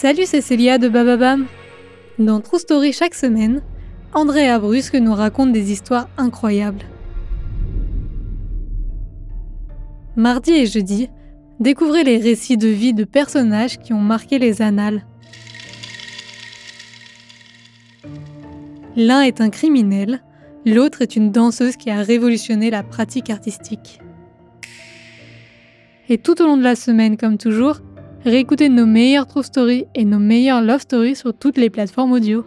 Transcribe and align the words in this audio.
Salut, 0.00 0.26
c'est 0.26 0.42
Célia 0.42 0.78
de 0.78 0.88
Bababam. 0.88 1.46
Dans 2.20 2.40
True 2.40 2.60
Story 2.60 2.92
chaque 2.92 3.16
semaine, 3.16 3.62
Andrea 4.14 4.60
Brusque 4.60 4.94
nous 4.94 5.12
raconte 5.12 5.50
des 5.50 5.72
histoires 5.72 6.08
incroyables. 6.16 6.84
Mardi 10.14 10.52
et 10.52 10.66
jeudi, 10.66 11.10
découvrez 11.58 12.04
les 12.04 12.18
récits 12.18 12.56
de 12.56 12.68
vie 12.68 12.94
de 12.94 13.02
personnages 13.02 13.80
qui 13.80 13.92
ont 13.92 13.98
marqué 13.98 14.38
les 14.38 14.62
annales. 14.62 15.04
L'un 18.94 19.22
est 19.22 19.40
un 19.40 19.50
criminel, 19.50 20.22
l'autre 20.64 21.02
est 21.02 21.16
une 21.16 21.32
danseuse 21.32 21.76
qui 21.76 21.90
a 21.90 22.02
révolutionné 22.02 22.70
la 22.70 22.84
pratique 22.84 23.30
artistique. 23.30 23.98
Et 26.08 26.18
tout 26.18 26.40
au 26.40 26.46
long 26.46 26.56
de 26.56 26.62
la 26.62 26.76
semaine, 26.76 27.16
comme 27.16 27.36
toujours, 27.36 27.80
réécoutez 28.24 28.68
nos 28.68 28.86
meilleures 28.86 29.26
true 29.26 29.42
stories 29.42 29.86
et 29.94 30.04
nos 30.04 30.18
meilleures 30.18 30.62
love 30.62 30.80
stories 30.80 31.16
sur 31.16 31.34
toutes 31.34 31.56
les 31.56 31.70
plateformes 31.70 32.12
audio. 32.12 32.44